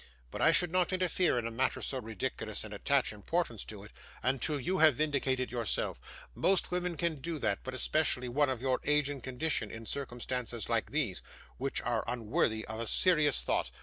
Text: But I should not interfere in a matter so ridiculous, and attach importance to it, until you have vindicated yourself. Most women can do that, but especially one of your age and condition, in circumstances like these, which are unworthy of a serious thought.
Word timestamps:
But 0.31 0.41
I 0.41 0.51
should 0.51 0.71
not 0.71 0.91
interfere 0.91 1.37
in 1.37 1.45
a 1.45 1.51
matter 1.51 1.79
so 1.79 1.99
ridiculous, 2.01 2.63
and 2.63 2.73
attach 2.73 3.13
importance 3.13 3.63
to 3.65 3.83
it, 3.83 3.91
until 4.23 4.59
you 4.59 4.79
have 4.79 4.95
vindicated 4.95 5.51
yourself. 5.51 5.99
Most 6.33 6.71
women 6.71 6.97
can 6.97 7.17
do 7.21 7.37
that, 7.37 7.59
but 7.63 7.75
especially 7.75 8.27
one 8.27 8.49
of 8.49 8.63
your 8.63 8.79
age 8.83 9.09
and 9.09 9.21
condition, 9.21 9.69
in 9.69 9.85
circumstances 9.85 10.67
like 10.67 10.89
these, 10.89 11.21
which 11.59 11.81
are 11.81 12.03
unworthy 12.07 12.65
of 12.65 12.79
a 12.79 12.87
serious 12.87 13.43
thought. 13.43 13.69